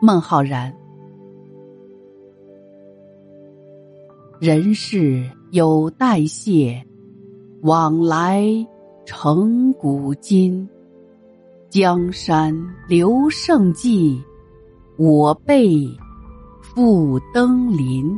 [0.00, 0.72] 孟浩然，
[4.38, 6.84] 人事有代谢，
[7.62, 8.44] 往来
[9.06, 10.68] 成古今。
[11.70, 12.54] 江山
[12.86, 14.22] 留胜迹，
[14.98, 15.88] 我辈
[16.60, 18.16] 复登临。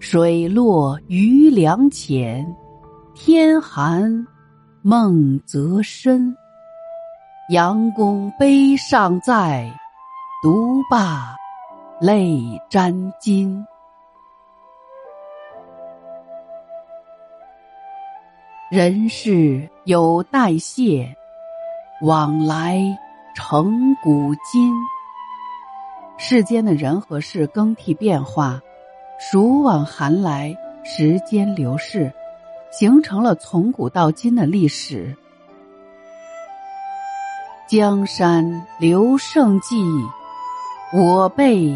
[0.00, 2.44] 水落鱼梁浅，
[3.14, 4.26] 天寒
[4.82, 6.36] 梦泽深。
[7.50, 9.72] 杨公碑尚在。
[10.42, 11.36] 独罢
[12.00, 13.64] 泪沾襟，
[18.68, 21.14] 人事有代谢，
[22.00, 22.80] 往来
[23.36, 24.74] 成古今。
[26.18, 28.60] 世间的人和事更替变化，
[29.20, 32.12] 暑往寒来，时间流逝，
[32.72, 35.16] 形成了从古到今的历史。
[37.68, 39.76] 江山留胜迹。
[40.94, 41.74] 我辈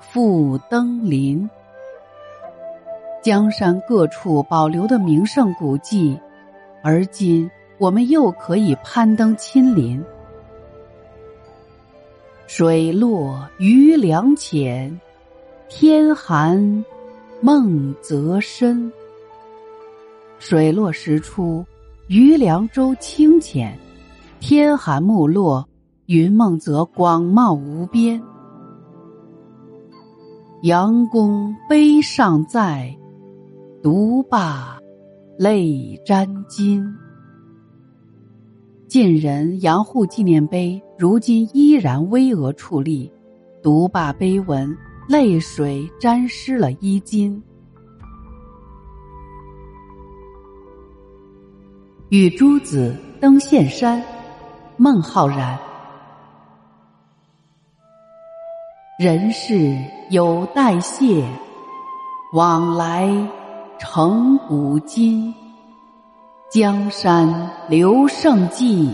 [0.00, 1.50] 复登临，
[3.22, 6.18] 江山各处保留的名胜古迹，
[6.82, 10.02] 而今我们又可以攀登亲临。
[12.46, 14.98] 水落鱼梁浅，
[15.68, 16.82] 天寒
[17.42, 18.90] 梦则深。
[20.38, 21.62] 水落石出，
[22.06, 23.74] 鱼梁洲清浅；
[24.40, 25.68] 天寒木落，
[26.06, 28.18] 云梦泽广袤无边。
[30.62, 32.92] 杨公碑尚在，
[33.80, 34.76] 独霸
[35.38, 36.84] 泪沾襟。
[38.88, 43.08] 晋人杨户纪念碑如今依然巍峨矗立，
[43.62, 44.76] 独霸碑文，
[45.08, 47.40] 泪水沾湿了衣襟。
[52.08, 54.02] 与诸子登岘山，
[54.76, 55.56] 孟浩然。
[58.98, 59.76] 人事
[60.10, 61.24] 有代谢，
[62.32, 63.08] 往来
[63.78, 65.32] 成古今。
[66.50, 68.92] 江山留胜迹，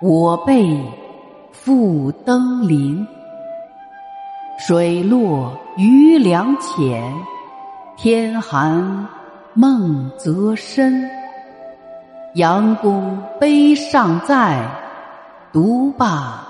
[0.00, 0.80] 我辈
[1.50, 3.04] 复登临。
[4.60, 7.12] 水落鱼梁浅，
[7.96, 9.08] 天寒
[9.54, 11.10] 梦泽深。
[12.36, 14.64] 杨公碑尚在，
[15.52, 16.46] 读罢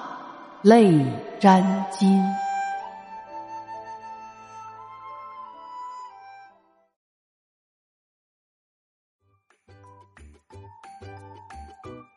[0.61, 1.03] 泪
[1.41, 2.23] 沾襟。